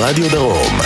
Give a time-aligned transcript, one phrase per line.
[0.00, 0.80] רדיו דרום.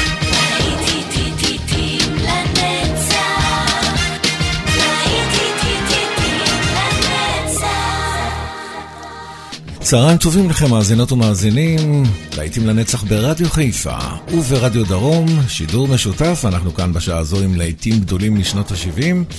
[9.81, 12.03] צהריים טובים לכם, מאזינות ומאזינים,
[12.37, 13.99] להיטים לנצח ברדיו חיפה
[14.29, 19.35] וברדיו דרום, שידור משותף, אנחנו כאן בשעה הזו עם להיטים גדולים משנות ה-70,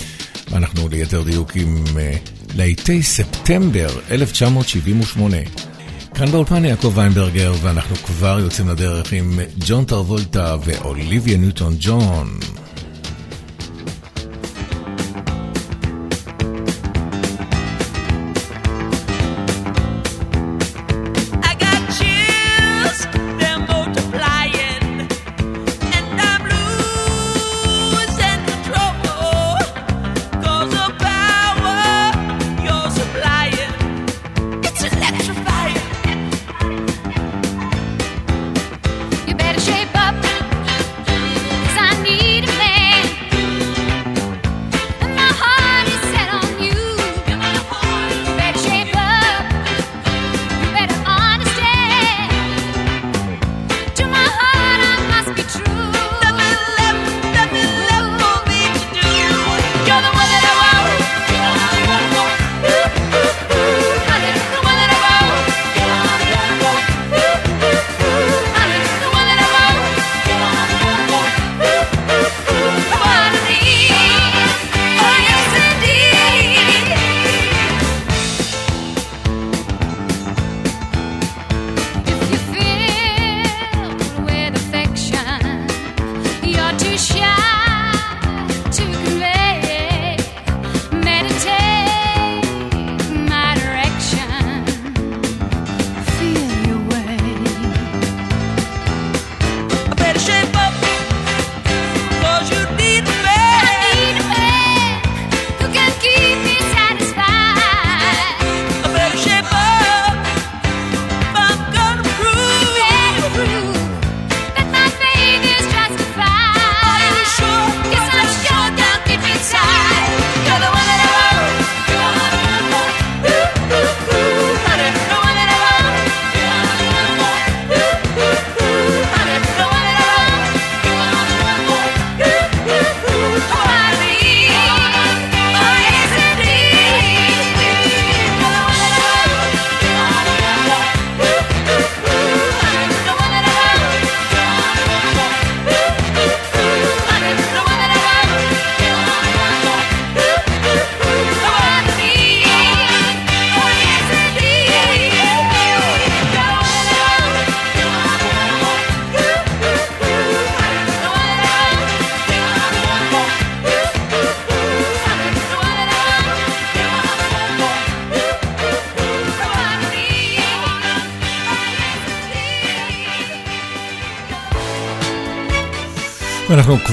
[0.51, 2.15] ואנחנו ליתר דיוק עם אה,
[2.55, 5.37] להיטי ספטמבר 1978.
[6.15, 12.39] כאן באולפן יעקב ויינברגר, ואנחנו כבר יוצאים לדרך עם ג'ון טרבולטה ואוליביה ניוטון ג'ון.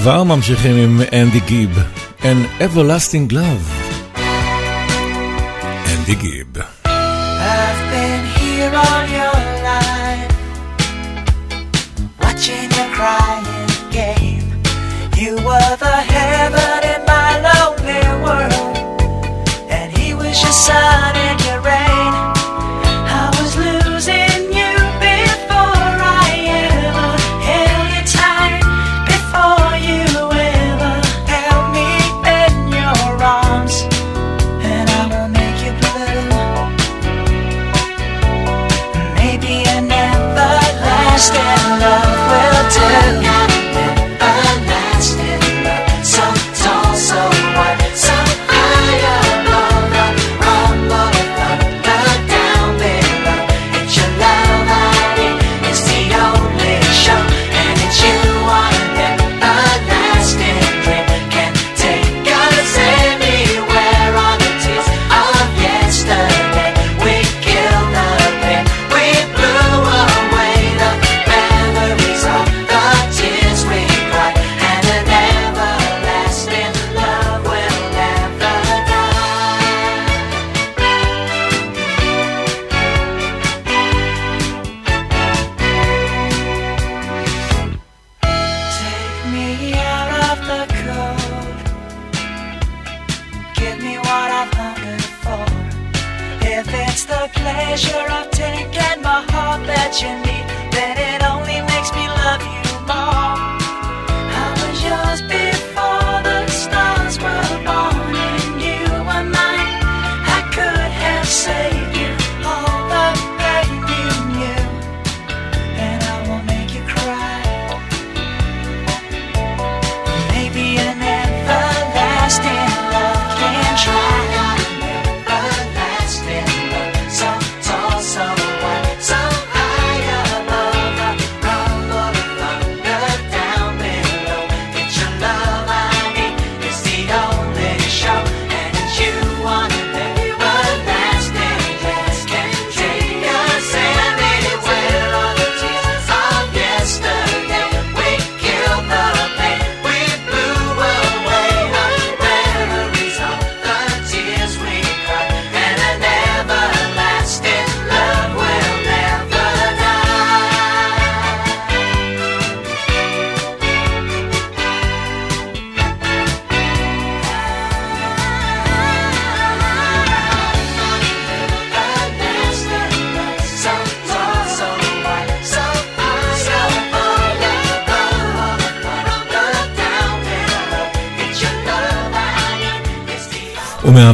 [0.03, 1.79] כבר ממשיכים עם אנדי גיב,
[2.21, 4.21] An Everlasting Love.
[5.89, 6.50] אנדי גיב.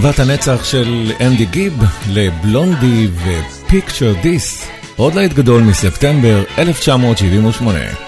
[0.07, 8.06] אהבת הנצח של אנדי גיב לבלונדי ופיקצ'ר דיס, עוד להיט גדול מספטמבר 1978.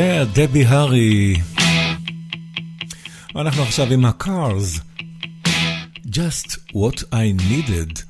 [0.00, 1.34] כן, דבי הארי.
[3.34, 4.80] ואנחנו עכשיו עם הקארס.
[6.06, 8.09] Just what I needed.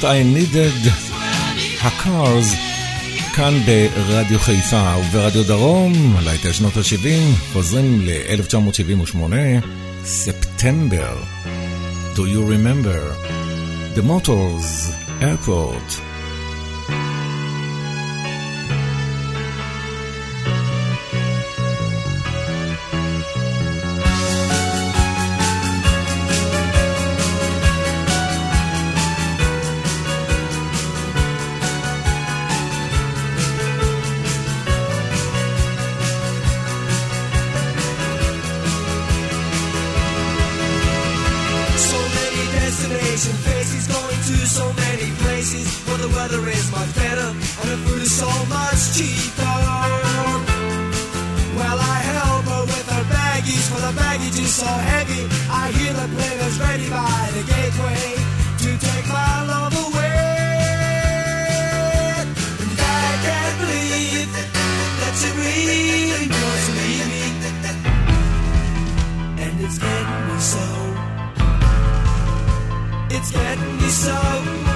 [0.00, 0.88] הספורט I needed
[1.80, 2.56] ה-cars
[3.36, 9.22] כאן ברדיו חיפה וברדיו דרום, להיטי שנות ה-70, חוזרים ל-1978,
[10.04, 11.22] ספטמבר.
[12.14, 13.14] Do you remember?
[13.96, 16.09] The Motors Airport.
[54.20, 55.26] baggage so heavy.
[55.50, 58.14] I hear the players ready by the gateway
[58.62, 60.18] to take my love away.
[62.60, 64.30] And I can't believe
[65.00, 67.24] that you really must leave me.
[69.42, 70.66] and it's getting me so.
[73.10, 74.69] It's getting me so.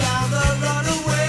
[0.00, 1.19] down the runaway.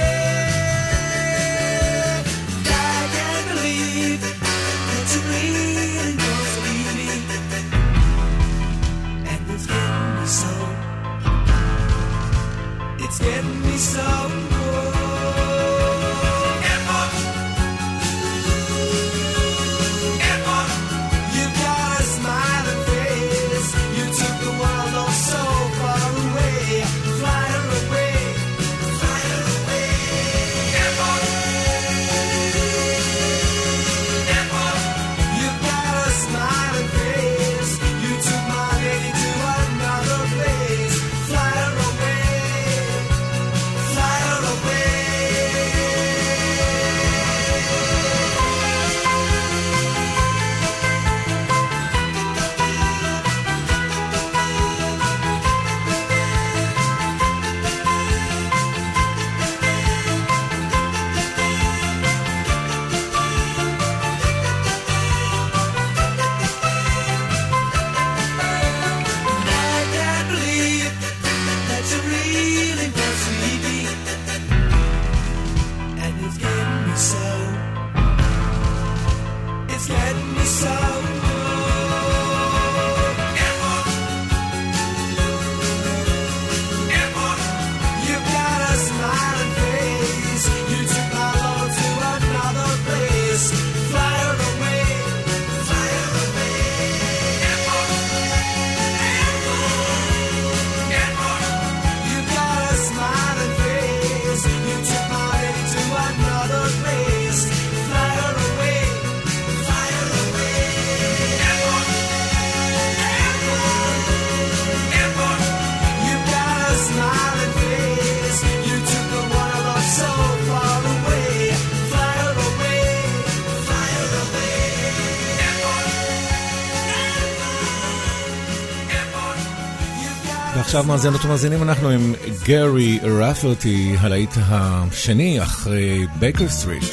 [130.56, 136.84] ועכשיו מאזינות ומאזינים אנחנו עם ג'רי רפרטי, הלהיט השני אחרי Baker Street.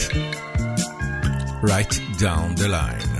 [1.62, 3.17] Right down the line.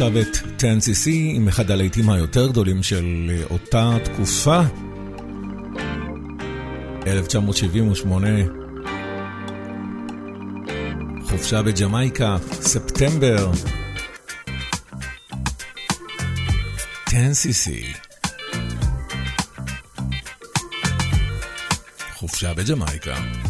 [0.00, 4.60] עכשיו את 10CC עם אחד הלהיטים היותר גדולים של אה, אותה תקופה,
[7.06, 8.28] 1978,
[11.24, 13.50] חופשה בג'מייקה, ספטמבר,
[17.08, 17.70] 10CC,
[22.14, 23.49] חופשה בג'מייקה.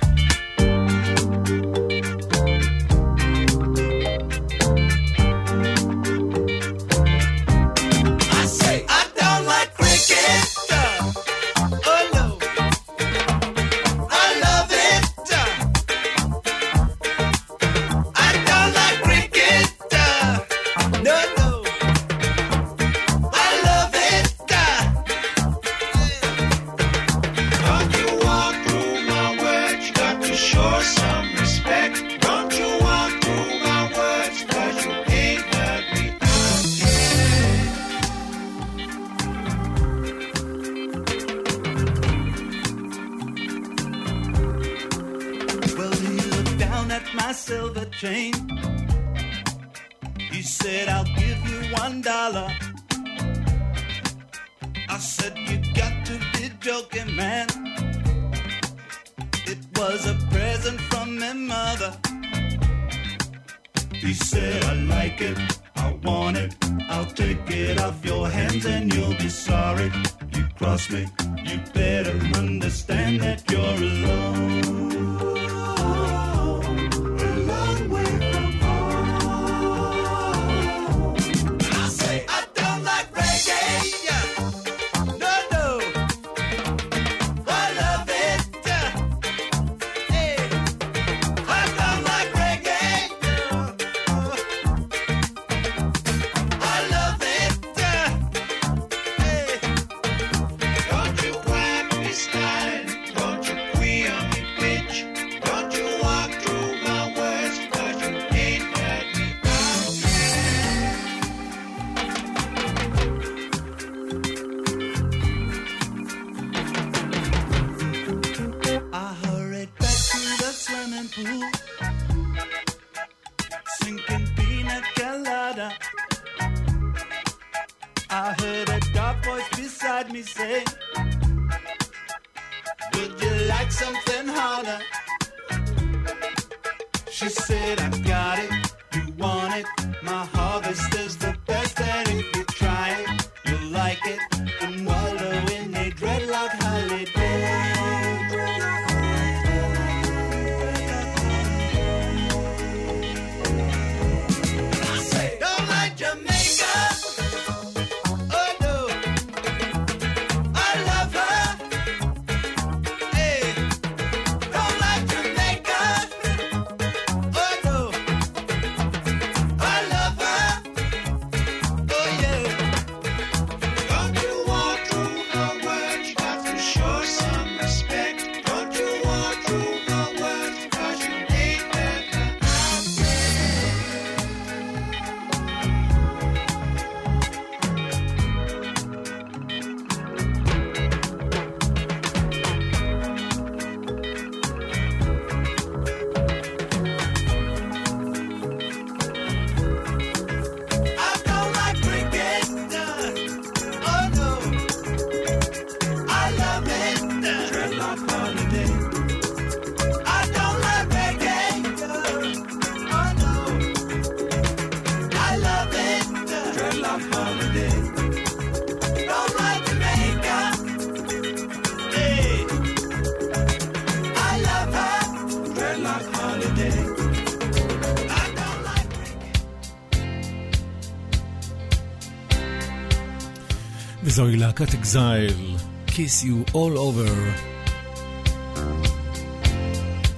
[234.61, 235.55] להקת אקזייל,
[235.87, 237.11] Kiss You All Over.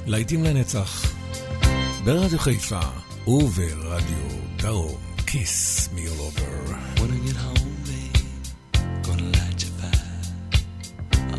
[0.05, 1.13] להיטים לנצח,
[2.03, 2.79] ברדיו חיפה
[3.27, 6.75] וברדיו דרום, Kiss Me All Over.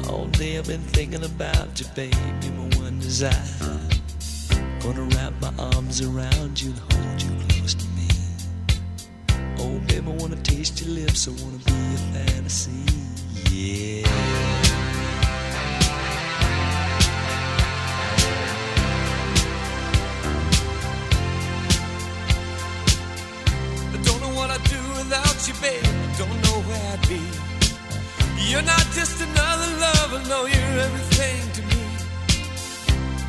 [0.08, 1.86] All day I've been thinking about you,
[2.56, 3.63] my one desire.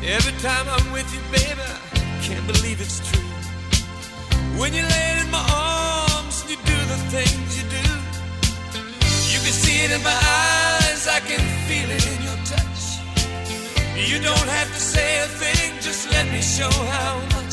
[0.08, 3.26] Every time I'm with you, baby, I can't believe it's true.
[4.56, 7.86] When you lay in my arms and you do the things you do,
[9.34, 12.82] you can see it in my eyes, I can feel it in your touch.
[13.98, 17.45] You don't have to say a thing, just let me show how much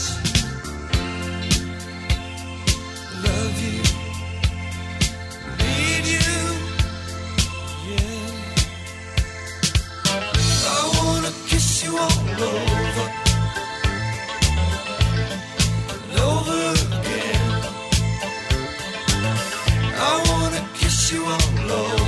[11.84, 12.12] you all
[12.44, 13.08] over,
[16.30, 16.62] over
[16.98, 17.42] again.
[19.96, 22.03] I wanna kiss you all over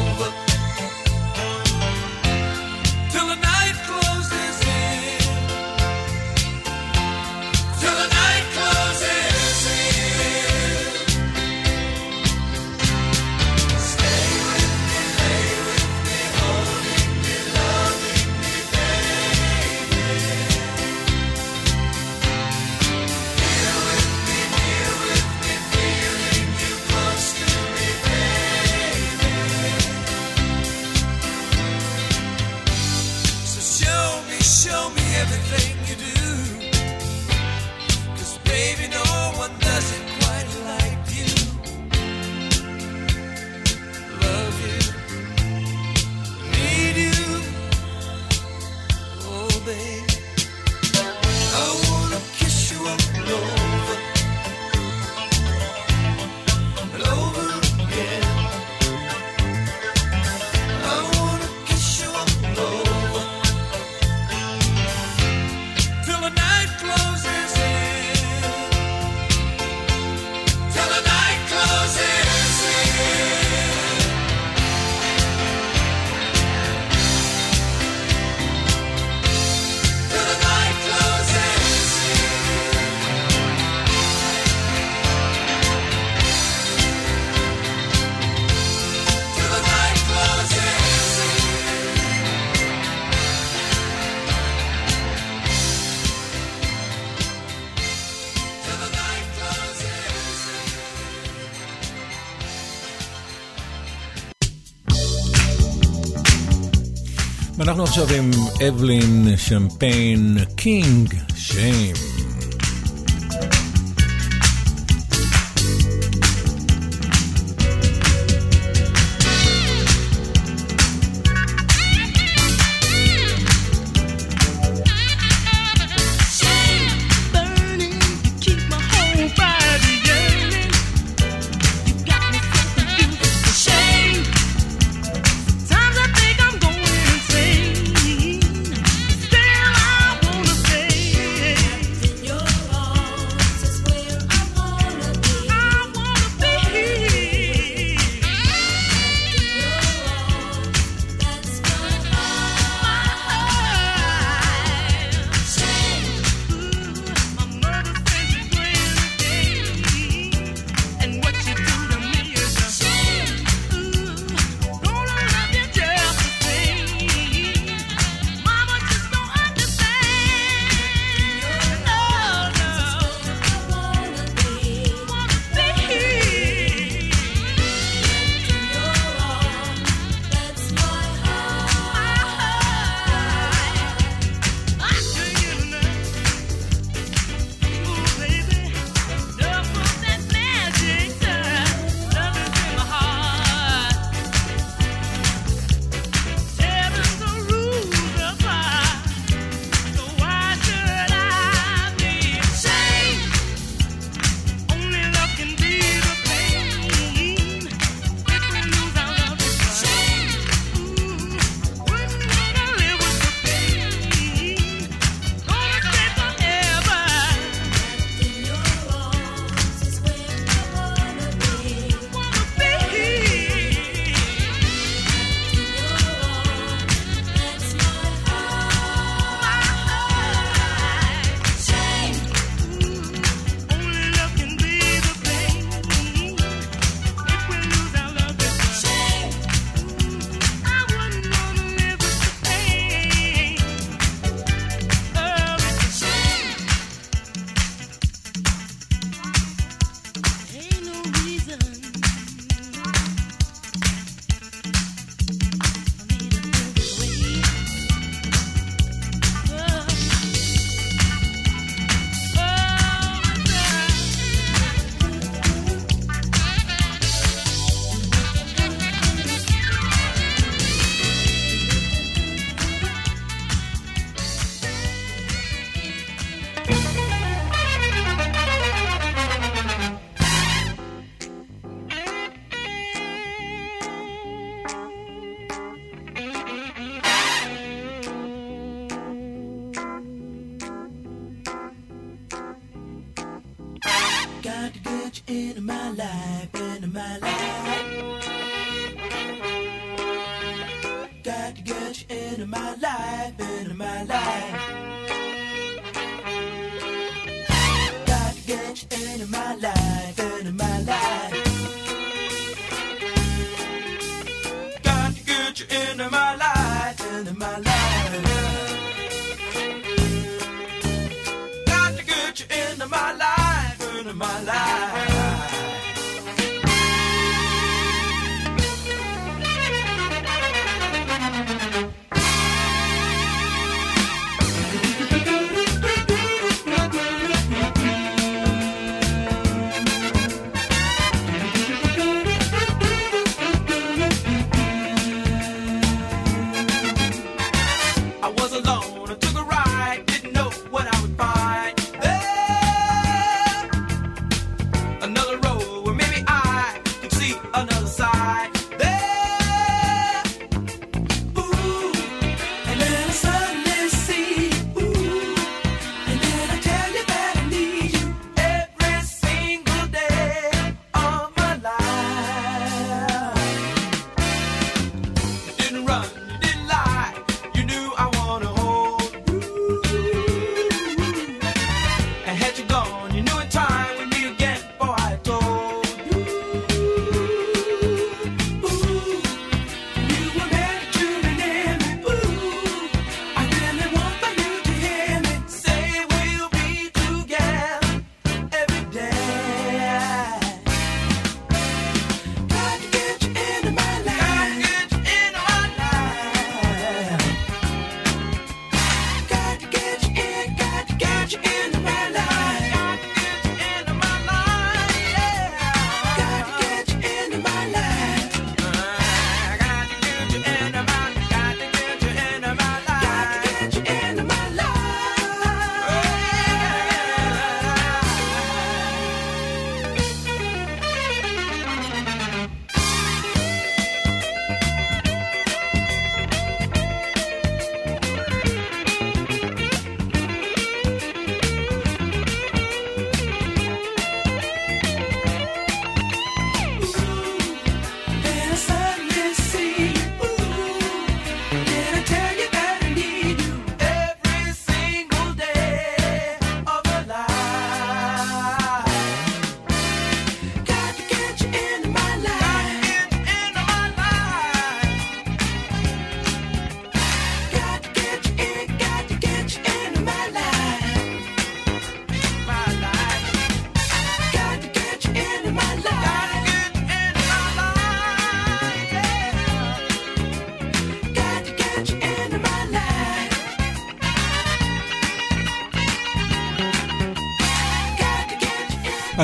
[107.85, 108.31] עכשיו עם
[108.67, 112.14] אבלין שמפיין קינג שיים.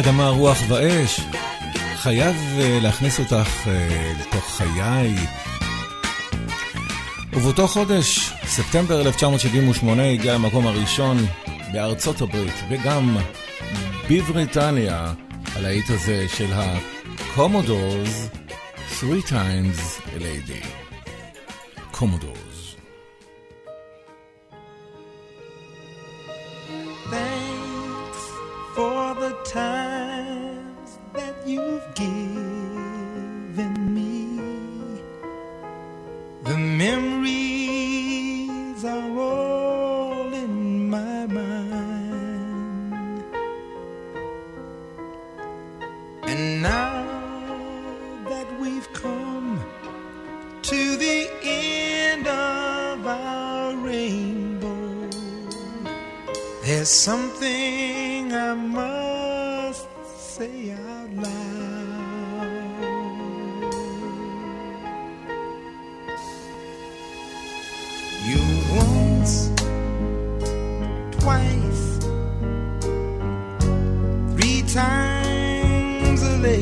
[0.02, 1.20] אדמה, רוח ואש.
[1.95, 3.70] חייב uh, להכניס אותך uh,
[4.22, 5.16] לתוך חיי.
[7.34, 11.18] ובאותו חודש, ספטמבר 1978, הגיע למקום הראשון
[11.74, 13.18] בארצות הברית, וגם
[14.10, 15.14] בבריטניה,
[15.56, 18.38] על האיט הזה של ה-Commodores,
[18.99, 20.66] three times a lady.
[21.91, 22.41] קומודורס.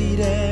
[0.00, 0.49] waiting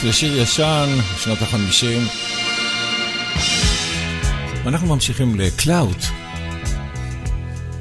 [0.00, 2.02] פירוש לשיר ישן, שנות החמישים.
[4.66, 6.02] אנחנו ממשיכים ל Clout,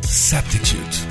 [0.03, 1.06] Substitute.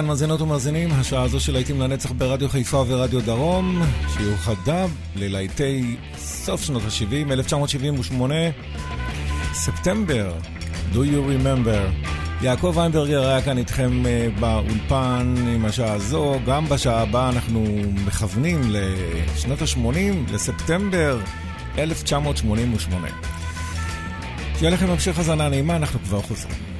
[0.00, 3.82] כאן מאזינות ומאזינים, השעה הזו של להיטים לנצח ברדיו חיפה ורדיו דרום,
[4.16, 4.86] שיוחדה
[5.16, 8.34] ללהיטי סוף שנות ה-70, 1978,
[9.52, 10.32] ספטמבר,
[10.92, 12.08] Do you remember?
[12.42, 17.66] יעקב איינברגר היה כאן איתכם אה, באולפן עם השעה הזו, גם בשעה הבאה אנחנו
[18.06, 21.18] מכוונים לשנות ה-80, לספטמבר
[21.78, 23.08] 1988.
[24.58, 26.79] שיהיה לכם המשך הזנה נעימה, אנחנו כבר חוזרים.